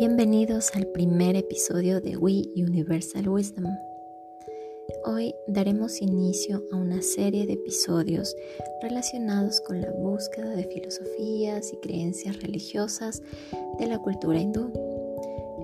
[0.00, 3.66] Bienvenidos al primer episodio de We Universal Wisdom.
[5.04, 8.34] Hoy daremos inicio a una serie de episodios
[8.80, 13.22] relacionados con la búsqueda de filosofías y creencias religiosas
[13.78, 14.72] de la cultura hindú.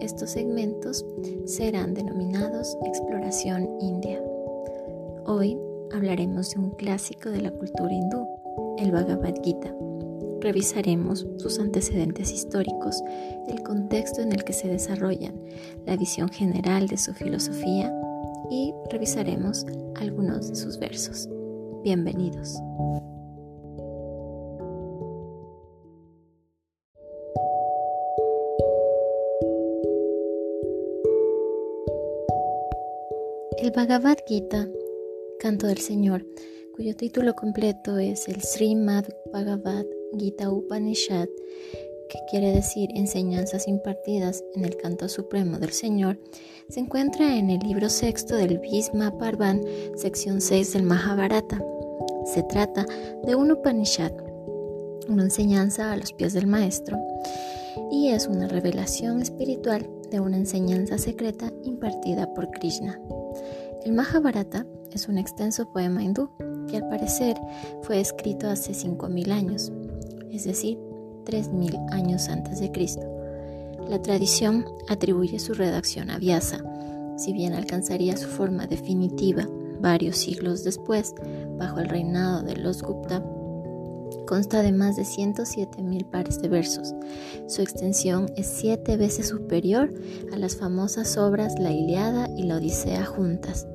[0.03, 1.03] Estos segmentos
[1.47, 4.23] serán denominados Exploración India.
[5.25, 5.57] Hoy
[5.95, 8.27] hablaremos de un clásico de la cultura hindú,
[8.77, 9.75] el Bhagavad Gita
[10.41, 13.03] Revisaremos sus antecedentes históricos,
[13.49, 15.35] el contexto en el que se desarrollan,
[15.87, 17.93] la visión general de su filosofía
[18.51, 19.65] y revisaremos
[19.97, 21.29] algunos de sus versos.
[21.83, 22.61] Bienvenidos.
[33.59, 34.69] El Bhagavad Gita,
[35.41, 36.27] Canto del Señor,
[36.75, 39.87] cuyo título completo es el Srimad Bhagavad
[40.19, 41.29] Gita Upanishad,
[42.09, 46.19] que quiere decir enseñanzas impartidas en el canto supremo del Señor,
[46.69, 49.63] se encuentra en el libro sexto del Bhisma Parvan,
[49.97, 51.63] sección 6 del Mahabharata.
[52.25, 52.87] Se trata
[53.25, 54.13] de un Upanishad,
[55.09, 56.99] una enseñanza a los pies del maestro,
[57.91, 63.01] y es una revelación espiritual de una enseñanza secreta impartida por Krishna.
[63.85, 66.31] El Mahabharata es un extenso poema hindú
[66.69, 67.37] que al parecer
[67.83, 69.73] fue escrito hace 5.000 años
[70.33, 70.79] es decir,
[71.25, 73.07] 3.000 años antes de Cristo.
[73.89, 76.63] La tradición atribuye su redacción a Vyasa,
[77.17, 79.49] si bien alcanzaría su forma definitiva
[79.81, 81.15] varios siglos después,
[81.57, 83.23] bajo el reinado de los Gupta,
[84.27, 86.95] consta de más de 107.000 pares de versos.
[87.47, 89.93] Su extensión es siete veces superior
[90.33, 93.67] a las famosas obras La Iliada y la Odisea juntas.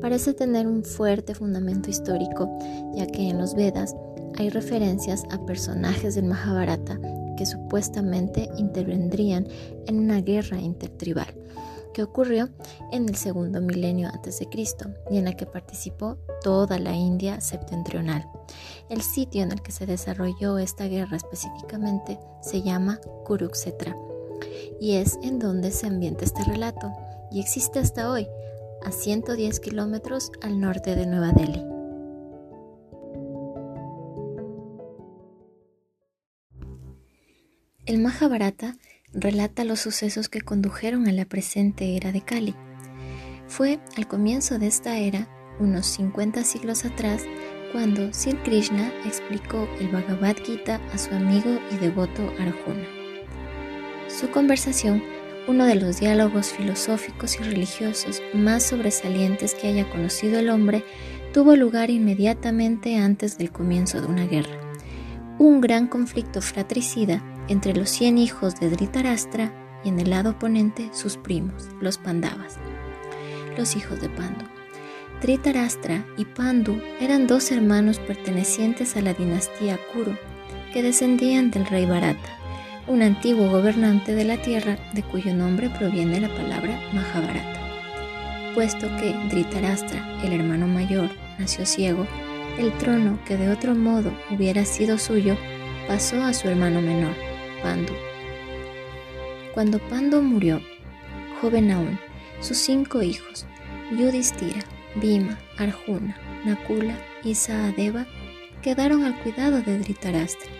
[0.00, 2.48] Parece tener un fuerte fundamento histórico,
[2.94, 3.94] ya que en los Vedas
[4.38, 6.98] hay referencias a personajes del Mahabharata
[7.36, 9.46] que supuestamente intervendrían
[9.86, 11.34] en una guerra intertribal
[11.92, 12.48] que ocurrió
[12.92, 17.40] en el segundo milenio antes de Cristo y en la que participó toda la India
[17.40, 18.28] septentrional.
[18.88, 23.96] El sitio en el que se desarrolló esta guerra específicamente se llama Kurukshetra
[24.80, 26.92] y es en donde se ambienta este relato
[27.32, 28.28] y existe hasta hoy,
[28.84, 31.64] a 110 kilómetros al norte de Nueva Delhi.
[37.86, 38.76] El Mahabharata
[39.14, 42.54] relata los sucesos que condujeron a la presente era de Kali.
[43.46, 45.26] Fue al comienzo de esta era,
[45.58, 47.22] unos 50 siglos atrás,
[47.72, 52.86] cuando Sri Krishna explicó el Bhagavad Gita a su amigo y devoto Arjuna.
[54.08, 55.02] Su conversación,
[55.48, 60.84] uno de los diálogos filosóficos y religiosos más sobresalientes que haya conocido el hombre,
[61.32, 64.60] tuvo lugar inmediatamente antes del comienzo de una guerra.
[65.38, 70.90] Un gran conflicto fratricida entre los cien hijos de Dhritarashtra y en el lado oponente
[70.92, 72.56] sus primos, los Pandavas,
[73.56, 74.44] los hijos de Pandu.
[75.22, 80.14] Dhritarashtra y Pandu eran dos hermanos pertenecientes a la dinastía Kuru,
[80.74, 82.37] que descendían del rey Bharata,
[82.88, 87.60] un antiguo gobernante de la tierra de cuyo nombre proviene la palabra Mahabharata.
[88.54, 92.06] Puesto que Dhritarashtra, el hermano mayor, nació ciego,
[92.58, 95.36] el trono que de otro modo hubiera sido suyo
[95.86, 97.14] pasó a su hermano menor,
[97.62, 97.92] Pandu.
[99.52, 100.60] Cuando Pandu murió,
[101.40, 101.98] joven aún,
[102.40, 103.46] sus cinco hijos,
[103.98, 104.64] Yudhishthira,
[104.96, 108.06] Bhima, Arjuna, Nakula y Sahadeva,
[108.62, 110.50] quedaron al cuidado de Dhritarashtra,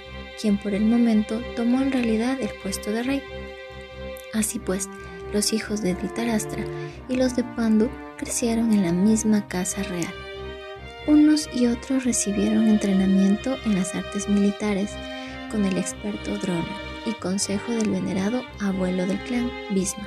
[0.40, 3.22] quien por el momento tomó en realidad el puesto de rey.
[4.32, 4.88] Así pues,
[5.32, 6.64] los hijos de Dhritarashtra
[7.08, 10.12] y los de Pandu crecieron en la misma casa real.
[11.06, 14.90] Unos y otros recibieron entrenamiento en las artes militares
[15.50, 16.76] con el experto Drona
[17.06, 20.06] y consejo del venerado abuelo del clan, Bhisma.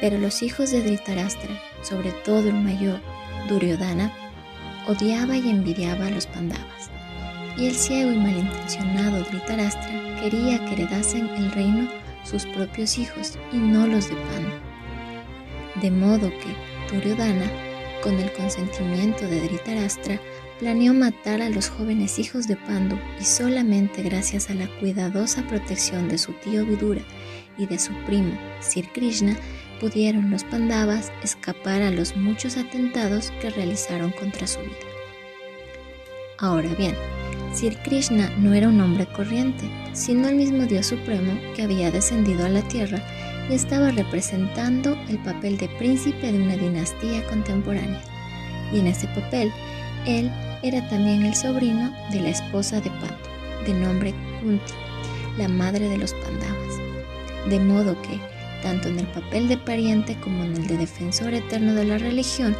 [0.00, 3.00] Pero los hijos de Dhritarashtra, sobre todo el mayor,
[3.48, 4.12] Duryodhana,
[4.86, 6.77] odiaba y envidiaba a los Pandavas,
[7.58, 11.88] y el ciego y malintencionado Dhritarashtra quería que heredasen el reino
[12.24, 14.50] sus propios hijos y no los de Pandu.
[15.80, 17.50] De modo que Duryodhana,
[18.02, 20.20] con el consentimiento de Dhritarashtra,
[20.58, 26.08] planeó matar a los jóvenes hijos de Pandu y solamente gracias a la cuidadosa protección
[26.08, 27.02] de su tío Vidura
[27.56, 29.36] y de su primo Sir Krishna
[29.80, 34.76] pudieron los Pandavas escapar a los muchos atentados que realizaron contra su vida.
[36.38, 36.94] Ahora bien,
[37.58, 42.46] Sir Krishna no era un hombre corriente, sino el mismo Dios Supremo que había descendido
[42.46, 43.02] a la tierra
[43.50, 48.00] y estaba representando el papel de príncipe de una dinastía contemporánea.
[48.72, 49.50] Y en ese papel,
[50.06, 50.30] él
[50.62, 54.74] era también el sobrino de la esposa de Pandu, de nombre Kunti,
[55.36, 56.78] la madre de los Pandavas.
[57.48, 58.20] De modo que,
[58.62, 62.56] tanto en el papel de pariente como en el de defensor eterno de la religión,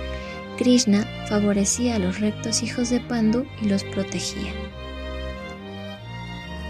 [0.57, 4.68] Krishna favorecía a los rectos hijos de Pandu y los protegía.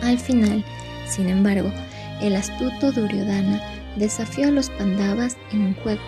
[0.02, 0.64] Al final,
[1.06, 1.72] sin embargo,
[2.20, 3.62] el astuto Duryodhana
[3.96, 6.02] desafió a los Pandavas en un juego.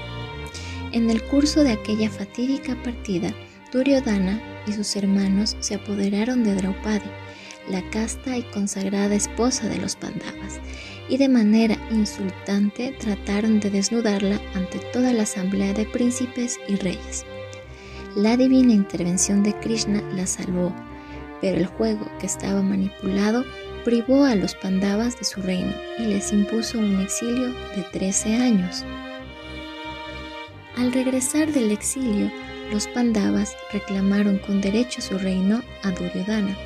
[0.93, 3.33] En el curso de aquella fatídica partida,
[3.73, 7.11] Duryodhana y sus hermanos se apoderaron de Draupadi,
[7.69, 10.61] la casta y consagrada esposa de los Pandavas,
[11.09, 17.25] y de manera insultante trataron de desnudarla ante toda la asamblea de príncipes y reyes.
[18.17, 20.75] La divina intervención de Krishna la salvó,
[21.41, 23.45] pero el juego que estaba manipulado
[23.85, 28.85] privó a los Pandavas de su reino y les impuso un exilio de 13 años.
[30.77, 32.31] Al regresar del exilio,
[32.73, 36.57] los Pandavas reclamaron con derecho su reino a Duryodhana,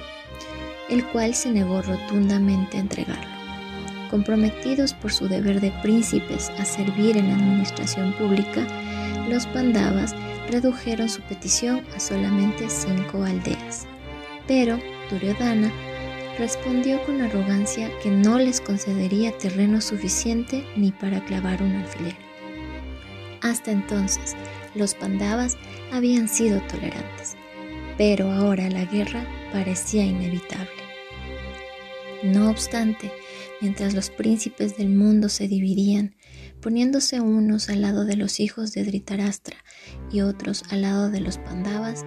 [0.91, 3.35] el cual se negó rotundamente a entregarlo.
[4.11, 8.67] Comprometidos por su deber de príncipes a servir en la administración pública,
[9.29, 10.15] los Pandavas
[10.51, 13.87] redujeron su petición a solamente cinco aldeas.
[14.47, 14.79] Pero
[15.11, 15.73] Duryodhana
[16.39, 22.17] respondió con arrogancia que no les concedería terreno suficiente ni para clavar un alfiler.
[23.41, 24.35] Hasta entonces,
[24.75, 25.57] los Pandavas
[25.93, 27.37] habían sido tolerantes,
[27.99, 30.71] pero ahora la guerra parecía inevitable.
[32.23, 33.13] No obstante,
[33.61, 36.17] mientras los príncipes del mundo se dividían,
[36.63, 39.59] poniéndose unos al lado de los hijos de Dhritarashtra
[40.11, 42.07] y otros al lado de los Pandavas,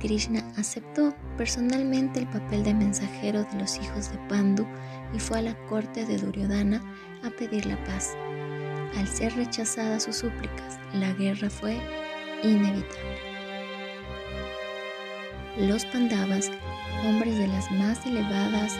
[0.00, 4.66] Krishna aceptó personalmente el papel de mensajero de los hijos de Pandu
[5.14, 6.82] y fue a la corte de Duryodhana
[7.24, 8.16] a pedir la paz.
[8.96, 11.78] Al ser rechazadas sus súplicas, la guerra fue
[12.42, 13.18] inevitable.
[15.58, 16.50] Los Pandavas,
[17.06, 18.76] hombres de las más elevadas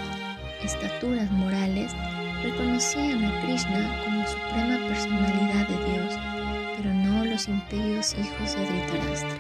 [0.62, 1.92] estaturas morales,
[2.42, 6.14] reconocían a Krishna como suprema personalidad de Dios,
[6.76, 9.38] pero no los impíos hijos de Dhritarashtra.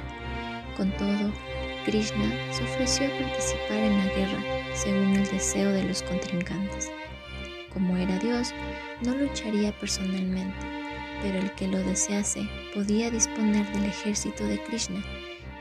[0.76, 1.32] Con todo,
[1.88, 4.42] Krishna se ofreció a participar en la guerra
[4.74, 6.90] según el deseo de los contrincantes.
[7.72, 8.52] Como era Dios,
[9.02, 10.54] no lucharía personalmente,
[11.22, 15.02] pero el que lo desease podía disponer del ejército de Krishna,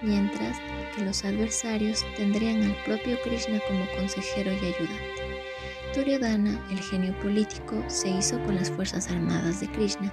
[0.01, 0.57] mientras
[0.93, 5.47] que los adversarios tendrían al propio Krishna como consejero y ayudante.
[5.95, 10.11] Duryodhana, el genio político, se hizo con las fuerzas armadas de Krishna,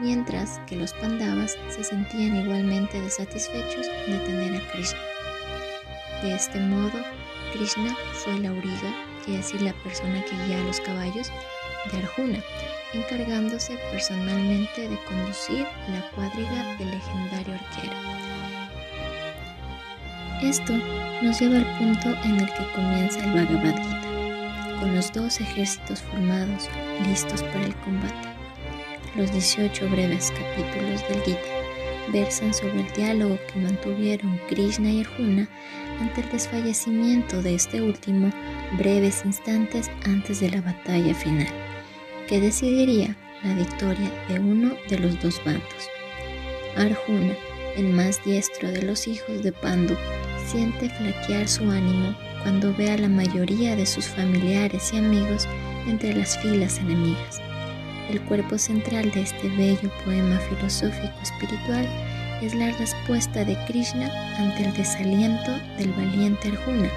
[0.00, 4.98] mientras que los Pandavas se sentían igualmente desatisfechos de tener a Krishna.
[6.22, 7.02] De este modo,
[7.52, 8.94] Krishna fue la auriga,
[9.26, 11.30] es decir, la persona que guía a los caballos,
[11.90, 12.38] de Arjuna,
[12.92, 17.94] encargándose personalmente de conducir la cuadriga del legendario arquero.
[20.42, 20.74] Esto
[21.22, 26.00] nos lleva al punto en el que comienza el Bhagavad Gita con los dos ejércitos
[26.02, 26.68] formados,
[27.06, 28.28] listos para el combate.
[29.16, 31.40] Los 18 breves capítulos del Gita
[32.12, 35.48] versan sobre el diálogo que mantuvieron Krishna y Arjuna
[36.00, 38.30] ante el desfallecimiento de este último
[38.78, 41.48] breves instantes antes de la batalla final,
[42.28, 45.88] que decidiría la victoria de uno de los dos bandos.
[46.76, 47.34] Arjuna,
[47.76, 49.94] el más diestro de los hijos de Pandu,
[50.46, 55.46] siente flaquear su ánimo cuando ve a la mayoría de sus familiares y amigos
[55.86, 57.40] entre las filas enemigas.
[58.10, 61.86] El cuerpo central de este bello poema filosófico espiritual
[62.40, 66.88] es la respuesta de Krishna ante el desaliento del valiente Arjuna,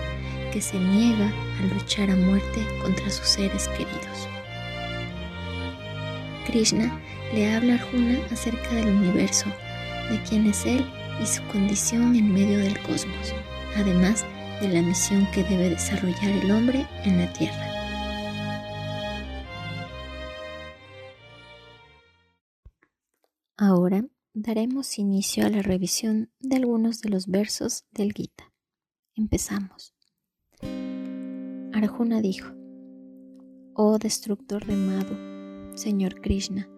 [0.52, 4.30] que se niega a luchar a muerte contra sus seres queridos.
[6.46, 6.98] Krishna
[7.34, 9.46] le habla a Arjuna acerca del universo,
[10.10, 10.86] de quién es él
[11.22, 13.34] y su condición en medio del cosmos,
[13.76, 14.26] además
[14.62, 17.70] de la misión que debe desarrollar el hombre en la tierra.
[23.58, 28.52] Ahora daremos inicio a la revisión de algunos de los versos del Gita.
[29.16, 29.94] Empezamos.
[31.74, 32.54] Arjuna dijo,
[33.76, 36.70] Oh destructor de Madhu, Señor Krishna,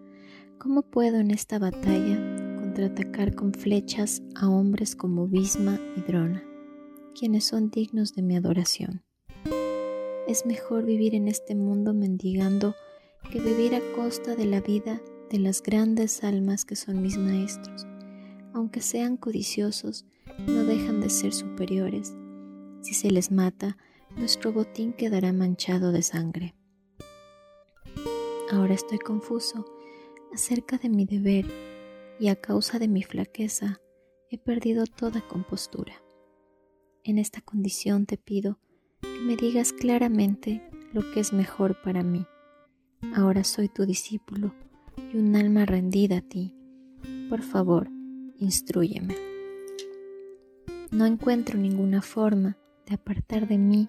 [0.58, 2.16] ¿cómo puedo en esta batalla
[2.56, 6.42] contraatacar con flechas a hombres como Bhisma y Drona?
[7.18, 9.02] quienes son dignos de mi adoración.
[10.26, 12.74] Es mejor vivir en este mundo mendigando
[13.30, 17.86] que vivir a costa de la vida de las grandes almas que son mis maestros.
[18.52, 20.06] Aunque sean codiciosos,
[20.46, 22.14] no dejan de ser superiores.
[22.80, 23.76] Si se les mata,
[24.16, 26.54] nuestro botín quedará manchado de sangre.
[28.50, 29.64] Ahora estoy confuso
[30.32, 31.46] acerca de mi deber
[32.20, 33.80] y a causa de mi flaqueza
[34.30, 36.02] he perdido toda compostura.
[37.02, 38.58] En esta condición te pido
[39.00, 42.26] que me digas claramente lo que es mejor para mí.
[43.14, 44.54] Ahora soy tu discípulo
[45.12, 46.54] y un alma rendida a ti.
[47.28, 47.90] Por favor,
[48.38, 49.14] instruyeme.
[50.90, 53.88] No encuentro ninguna forma de apartar de mí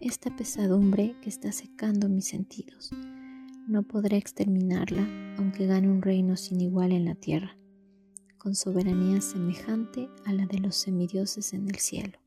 [0.00, 2.90] esta pesadumbre que está secando mis sentidos.
[3.66, 5.06] No podré exterminarla,
[5.38, 7.56] aunque gane un reino sin igual en la tierra,
[8.36, 12.18] con soberanía semejante a la de los semidioses en el cielo.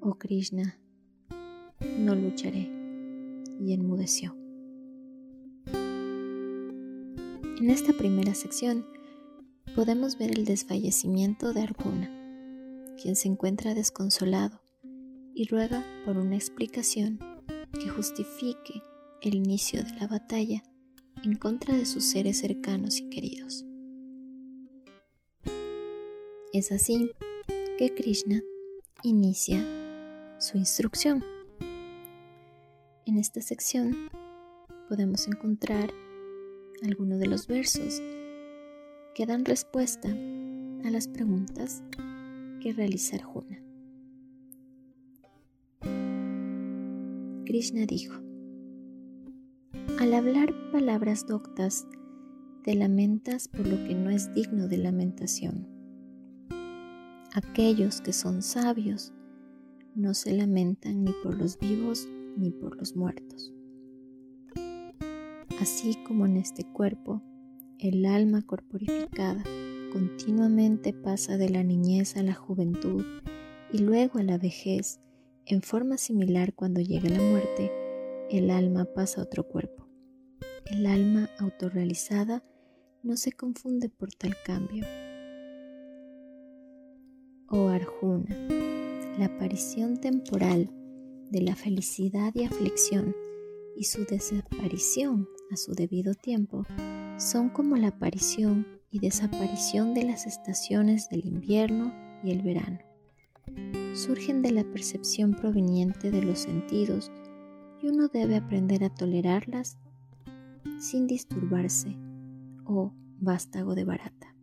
[0.00, 0.78] Oh Krishna,
[1.98, 2.70] no lucharé.
[3.60, 4.43] Y enmudeció.
[7.64, 8.84] En esta primera sección
[9.74, 12.10] podemos ver el desfallecimiento de Arjuna,
[13.00, 14.60] quien se encuentra desconsolado
[15.34, 17.18] y ruega por una explicación
[17.72, 18.82] que justifique
[19.22, 20.62] el inicio de la batalla
[21.22, 23.64] en contra de sus seres cercanos y queridos.
[26.52, 27.12] Es así
[27.78, 28.42] que Krishna
[29.02, 29.64] inicia
[30.38, 31.24] su instrucción.
[33.06, 34.10] En esta sección
[34.90, 36.03] podemos encontrar
[36.82, 38.02] algunos de los versos
[39.14, 41.82] que dan respuesta a las preguntas
[42.60, 43.60] que realiza Arjuna.
[47.44, 48.20] Krishna dijo,
[50.00, 51.86] al hablar palabras doctas,
[52.64, 55.68] te lamentas por lo que no es digno de lamentación.
[57.34, 59.12] Aquellos que son sabios
[59.94, 63.52] no se lamentan ni por los vivos ni por los muertos.
[65.60, 67.22] Así como en este cuerpo,
[67.78, 69.44] el alma corporificada
[69.92, 73.04] continuamente pasa de la niñez a la juventud
[73.72, 75.00] y luego a la vejez,
[75.46, 77.70] en forma similar cuando llega la muerte,
[78.30, 79.86] el alma pasa a otro cuerpo.
[80.66, 82.42] El alma autorrealizada
[83.02, 84.84] no se confunde por tal cambio.
[87.48, 88.34] Oh Arjuna,
[89.18, 90.70] la aparición temporal
[91.30, 93.14] de la felicidad y aflicción
[93.76, 96.66] y su desaparición a su debido tiempo
[97.16, 101.94] son como la aparición y desaparición de las estaciones del invierno
[102.24, 102.80] y el verano.
[103.94, 107.12] Surgen de la percepción proveniente de los sentidos
[107.80, 109.78] y uno debe aprender a tolerarlas
[110.80, 111.96] sin disturbarse
[112.64, 114.34] o vástago de barata.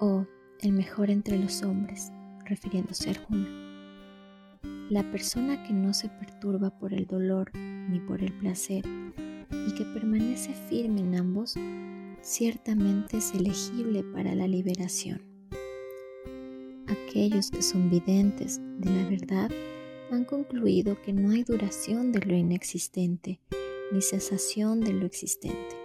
[0.00, 0.26] O
[0.60, 2.12] el mejor entre los hombres,
[2.44, 3.73] refiriéndose a Arjuna.
[4.90, 9.84] La persona que no se perturba por el dolor ni por el placer y que
[9.84, 11.54] permanece firme en ambos,
[12.20, 15.22] ciertamente es elegible para la liberación.
[16.86, 19.50] Aquellos que son videntes de la verdad
[20.10, 23.40] han concluido que no hay duración de lo inexistente
[23.90, 25.76] ni cesación de lo existente.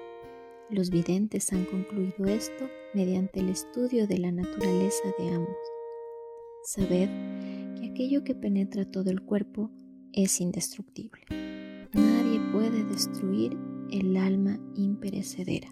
[0.70, 5.58] Los videntes han concluido esto mediante el estudio de la naturaleza de ambos.
[6.64, 7.10] Sabed
[8.00, 9.72] aquello que penetra todo el cuerpo
[10.14, 11.20] es indestructible.
[11.92, 13.58] Nadie puede destruir
[13.92, 15.68] el alma imperecedera.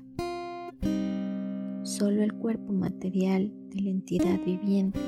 [1.84, 5.00] Solo el cuerpo material de la entidad viviente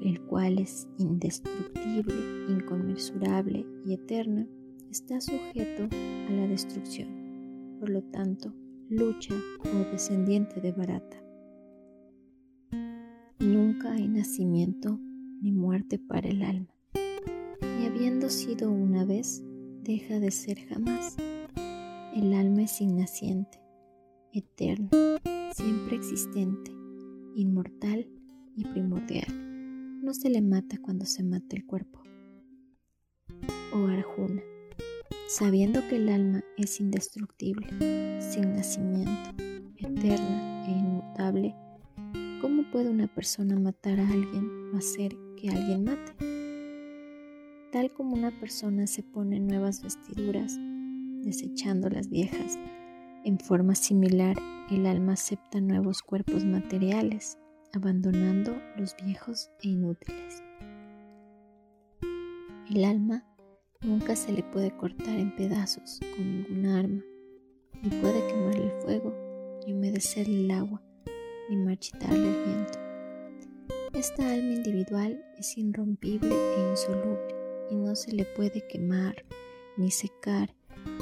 [0.00, 2.16] el cual es indestructible,
[2.48, 4.48] inconmensurable y eterno,
[4.90, 7.76] está sujeto a la destrucción.
[7.78, 8.52] Por lo tanto,
[8.88, 11.22] lucha o descendiente de Barata.
[13.38, 14.98] Nunca hay nacimiento
[15.42, 19.42] ni muerte para el alma, y habiendo sido una vez,
[19.82, 21.16] deja de ser jamás.
[22.14, 23.60] El alma es innaciente,
[24.32, 24.88] eterno,
[25.52, 26.72] siempre existente,
[27.34, 28.06] inmortal
[28.56, 29.42] y primordial
[30.02, 32.02] no se le mata cuando se mata el cuerpo.
[33.72, 34.42] Oh Arjuna,
[35.28, 37.68] sabiendo que el alma es indestructible,
[38.20, 39.30] sin nacimiento,
[39.76, 41.54] eterna e inmutable,
[42.40, 46.12] ¿cómo puede una persona matar a alguien o hacer que alguien mate?
[47.72, 50.56] Tal como una persona se pone nuevas vestiduras,
[51.24, 52.58] desechando las viejas,
[53.24, 54.36] en forma similar
[54.70, 57.38] el alma acepta nuevos cuerpos materiales
[57.72, 60.42] abandonando los viejos e inútiles.
[62.70, 63.24] El alma
[63.80, 67.02] nunca se le puede cortar en pedazos con ninguna arma,
[67.82, 69.14] ni puede quemarle el fuego,
[69.66, 70.82] ni humedecerle el agua,
[71.50, 72.81] ni marchitarle el viento.
[73.94, 77.34] Esta alma individual es irrompible e insoluble
[77.70, 79.26] y no se le puede quemar
[79.76, 80.56] ni secar,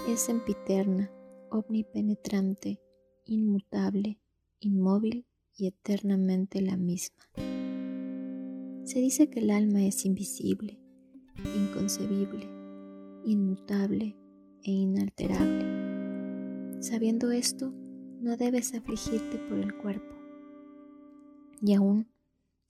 [0.08, 1.08] es sempiterna,
[1.50, 2.80] omnipenetrante,
[3.26, 4.18] inmutable,
[4.58, 5.24] inmóvil
[5.56, 7.22] y eternamente la misma.
[8.82, 10.80] Se dice que el alma es invisible,
[11.44, 12.48] inconcebible,
[13.24, 14.16] inmutable
[14.64, 16.82] e inalterable.
[16.82, 17.72] Sabiendo esto,
[18.20, 20.12] no debes afligirte por el cuerpo.
[21.62, 22.08] Y aún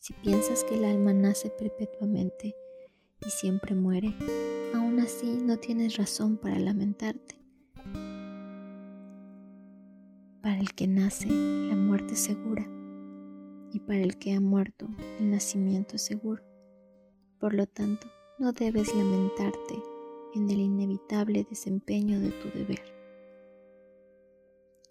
[0.00, 2.56] Si piensas que el alma nace perpetuamente
[3.20, 4.14] y siempre muere,
[4.74, 7.38] aún así no tienes razón para lamentarte.
[10.40, 12.66] Para el que nace, la muerte es segura,
[13.74, 14.88] y para el que ha muerto,
[15.18, 16.42] el nacimiento es seguro.
[17.38, 18.06] Por lo tanto,
[18.38, 19.82] no debes lamentarte
[20.34, 22.82] en el inevitable desempeño de tu deber.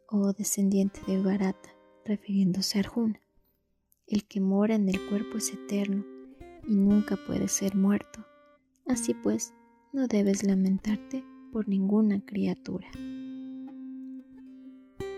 [0.07, 1.75] Oh descendiente de Barata,
[2.05, 3.19] refiriéndose a Arjuna,
[4.09, 6.03] el que mora en el cuerpo es eterno
[6.67, 8.25] y nunca puede ser muerto.
[8.87, 9.53] Así pues,
[9.93, 12.87] no debes lamentarte por ninguna criatura.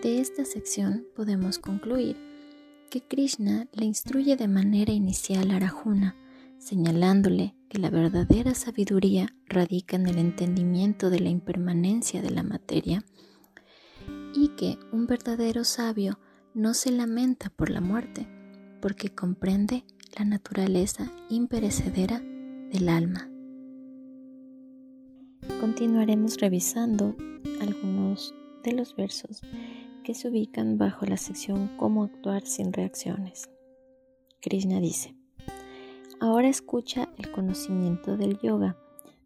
[0.02, 2.16] De esta sección podemos concluir
[2.90, 6.16] que Krishna le instruye de manera inicial a Arjuna,
[6.58, 13.04] señalándole que la verdadera sabiduría radica en el entendimiento de la impermanencia de la materia
[14.34, 16.18] y que un verdadero sabio
[16.54, 18.26] no se lamenta por la muerte,
[18.82, 19.84] porque comprende
[20.18, 23.30] la naturaleza imperecedera del alma.
[25.60, 27.16] Continuaremos revisando
[27.60, 28.34] algunos
[28.64, 29.40] de los versos
[30.02, 33.48] que se ubican bajo la sección Cómo actuar sin reacciones.
[34.40, 35.14] Krishna dice,
[36.20, 38.76] ahora escucha el conocimiento del yoga,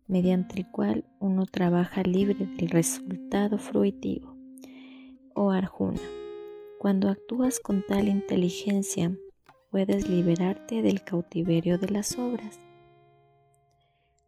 [0.06, 4.36] mediante el cual uno trabaja libre del resultado fruitivo.
[5.34, 6.00] Oh Arjuna,
[6.78, 9.16] cuando actúas con tal inteligencia,
[9.76, 12.58] puedes liberarte del cautiverio de las obras.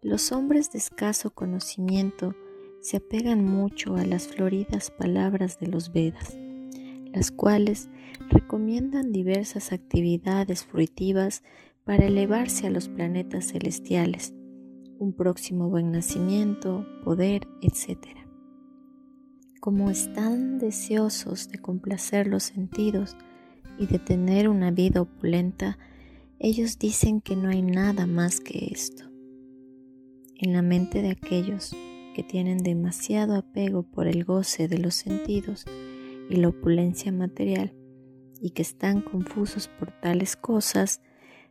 [0.03, 2.35] Los hombres de escaso conocimiento
[2.83, 6.37] se apegan mucho a las floridas palabras de los Vedas,
[7.15, 7.89] las cuales
[8.29, 11.43] recomiendan diversas actividades fruitivas
[11.83, 14.35] para elevarse a los planetas celestiales,
[14.99, 17.97] un próximo buen nacimiento, poder, etc.
[19.63, 23.17] Como están deseosos de complacer los sentidos
[23.79, 25.79] y de tener una vida opulenta,
[26.39, 29.05] ellos dicen que no hay nada más que esto.
[30.37, 31.75] En la mente de aquellos
[32.15, 35.65] que tienen demasiado apego por el goce de los sentidos
[36.29, 37.75] y la opulencia material
[38.41, 41.01] y que están confusos por tales cosas,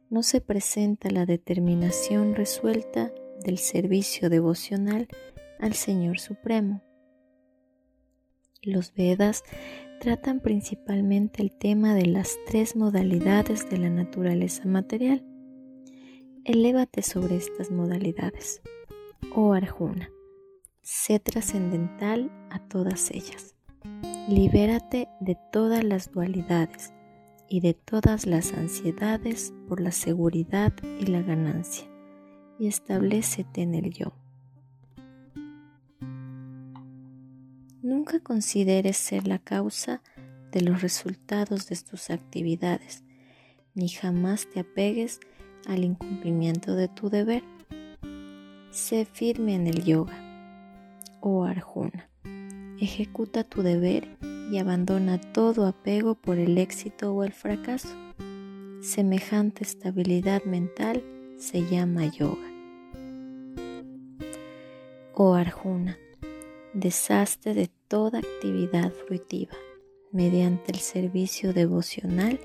[0.09, 3.11] no se presenta la determinación resuelta
[3.43, 5.07] del servicio devocional
[5.59, 6.81] al Señor Supremo.
[8.61, 9.43] Los Vedas
[9.99, 15.25] tratan principalmente el tema de las tres modalidades de la naturaleza material.
[16.45, 18.61] Elévate sobre estas modalidades,
[19.35, 20.09] oh Arjuna.
[20.81, 23.55] Sé trascendental a todas ellas.
[24.29, 26.93] Libérate de todas las dualidades
[27.49, 31.87] y de todas las ansiedades por la seguridad y la ganancia,
[32.59, 34.13] y establecete en el yo.
[38.09, 40.01] Nunca consideres ser la causa
[40.53, 43.03] de los resultados de tus actividades,
[43.73, 45.19] ni jamás te apegues
[45.65, 47.43] al incumplimiento de tu deber.
[48.71, 50.17] Sé firme en el yoga
[51.19, 52.09] oh Arjuna.
[52.79, 54.07] Ejecuta tu deber
[54.49, 57.93] y abandona todo apego por el éxito o el fracaso.
[58.81, 61.03] Semejante estabilidad mental
[61.37, 62.47] se llama yoga.
[65.13, 65.97] Oh Arjuna,
[66.79, 69.55] deshazte de toda actividad fruitiva
[70.11, 72.39] mediante el servicio devocional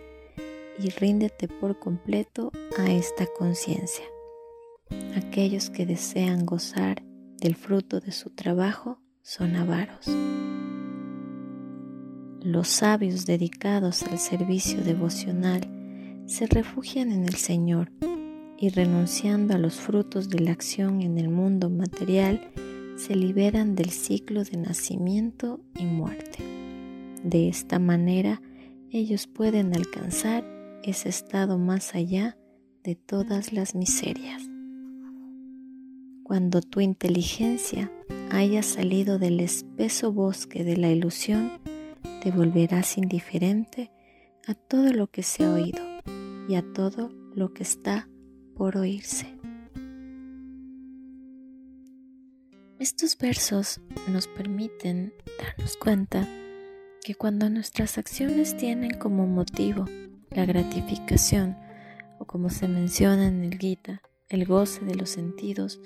[0.78, 4.04] y ríndete por completo a esta conciencia.
[5.16, 7.02] Aquellos que desean gozar
[7.38, 10.06] del fruto de su trabajo son avaros.
[12.40, 15.60] Los sabios dedicados al servicio devocional
[16.26, 17.92] se refugian en el Señor
[18.58, 22.52] y renunciando a los frutos de la acción en el mundo material,
[22.96, 26.38] se liberan del ciclo de nacimiento y muerte.
[27.24, 28.42] De esta manera,
[28.90, 30.44] ellos pueden alcanzar
[30.82, 32.36] ese estado más allá
[32.82, 34.42] de todas las miserias.
[36.24, 37.90] Cuando tu inteligencia
[38.30, 41.52] haya salido del espeso bosque de la ilusión,
[42.22, 43.90] te volverás indiferente
[44.46, 45.82] a todo lo que se ha oído
[46.48, 48.08] y a todo lo que está
[48.54, 49.26] por oírse.
[52.82, 56.26] Estos versos nos permiten darnos cuenta
[57.04, 59.84] que cuando nuestras acciones tienen como motivo
[60.30, 61.56] la gratificación
[62.18, 65.80] o como se menciona en el Gita, el goce de los sentidos,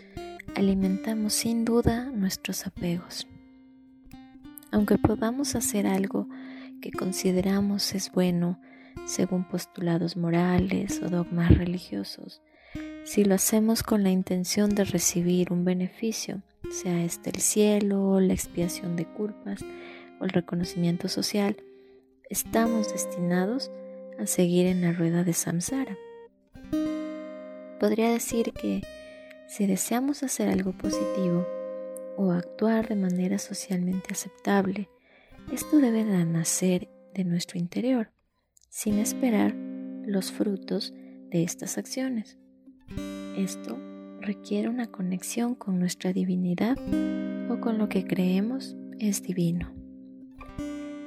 [0.55, 3.27] alimentamos sin duda nuestros apegos.
[4.71, 6.27] Aunque podamos hacer algo
[6.81, 8.59] que consideramos es bueno
[9.05, 12.41] según postulados morales o dogmas religiosos,
[13.05, 18.33] si lo hacemos con la intención de recibir un beneficio, sea este el cielo, la
[18.33, 19.65] expiación de culpas
[20.21, 21.57] o el reconocimiento social,
[22.31, 23.71] estamos destinados
[24.19, 25.97] a seguir en la rueda de samsara,
[27.79, 28.83] Podría decir que
[29.47, 31.47] si deseamos hacer algo positivo
[32.17, 34.89] o actuar de manera socialmente aceptable,
[35.53, 38.11] esto debe de nacer de nuestro interior,
[38.71, 40.95] sin esperar los frutos
[41.31, 42.39] de estas acciones.
[43.37, 43.79] Esto
[44.27, 46.77] requiere una conexión con nuestra divinidad
[47.49, 49.73] o con lo que creemos es divino.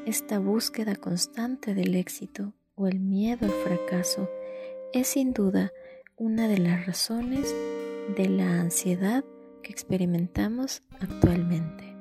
[0.06, 4.30] Esta búsqueda constante del éxito o el miedo al fracaso
[4.94, 5.72] es sin duda
[6.16, 7.54] una de las razones
[8.18, 9.24] de la ansiedad
[9.62, 11.99] que experimentamos actualmente.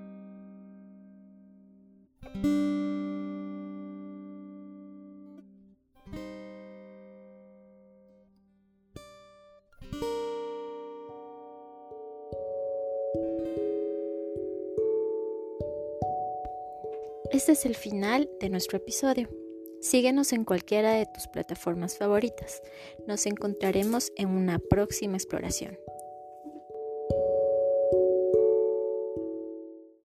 [17.48, 19.30] Este es el final de nuestro episodio.
[19.80, 22.60] Síguenos en cualquiera de tus plataformas favoritas.
[23.06, 25.78] Nos encontraremos en una próxima exploración.